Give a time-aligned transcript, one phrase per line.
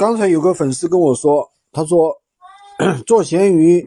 [0.00, 2.10] 刚才有个粉丝跟我说，他说
[3.06, 3.86] 做闲鱼，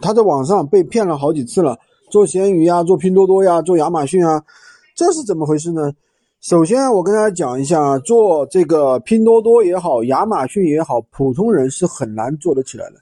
[0.00, 1.78] 他在网上被骗了好几次了。
[2.10, 4.42] 做闲鱼呀，做拼多多呀，做亚马逊啊，
[4.96, 5.92] 这是怎么回事呢？
[6.40, 12.96] 首先，我跟大家讲一下，做这个拼多多也好，亚马逊也好，普通人是很难做得起来的，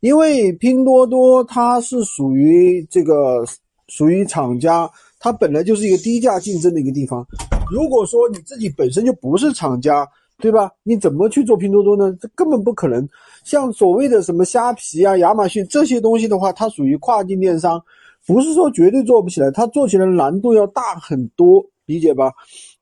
[0.00, 3.46] 因为拼多多它是属于这个
[3.88, 4.86] 属于厂家，
[5.18, 7.26] 它本来就是一个低价竞争的一个地方。
[7.72, 10.06] 如果说你自己本身就不是厂家，
[10.38, 10.70] 对吧？
[10.82, 12.16] 你怎么去做拼多多呢？
[12.20, 13.08] 这根本不可能。
[13.44, 17.82] 像所谓的什么虾皮啊、亚马逊这些东西的话，它属于跨境电商。
[18.26, 22.32] 不是说绝对做不起来，它做起来难度要大很多，理解吧？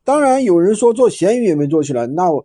[0.04, 2.44] 当然有人说做闲鱼也没做起来，那我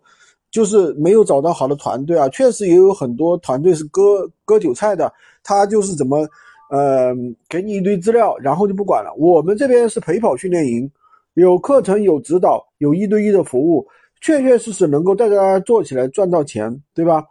[0.50, 2.28] 就是没有找到好的团队啊。
[2.30, 5.12] 确实也有很多团队是割割韭菜的，
[5.44, 6.28] 他就是怎么，
[6.70, 7.14] 呃，
[7.48, 9.14] 给你一堆资料，然后就不管了。
[9.16, 10.90] 我们这边是陪跑训练营，
[11.34, 13.86] 有课程、有指导、有一对一的服务，
[14.20, 17.24] 确确实实能够带着大家做起来赚到钱，对吧？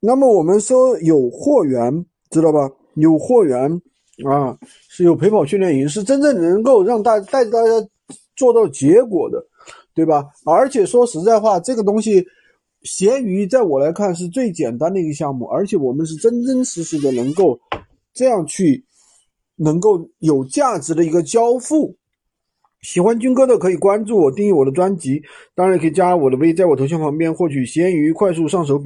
[0.00, 2.70] 那么我们说有货源，知道吧？
[2.94, 3.80] 有货源。
[4.28, 4.54] 啊，
[4.90, 7.70] 是有陪跑训练营，是真正能够让大带着大家
[8.36, 9.42] 做到结果的，
[9.94, 10.26] 对吧？
[10.44, 12.22] 而且说实在话，这个东西，
[12.82, 17.58] 闲鱼在我来看是最简单的一个项目，而且我们是真真实实的能够
[18.12, 18.84] 这样去，
[19.56, 21.96] 能够有价值的一个交付。
[22.82, 25.22] 喜欢军哥的可以关注我，订阅我的专辑，
[25.54, 28.78] 当然也可以加我的微，在我头像旁边获取闲鱼快速上手。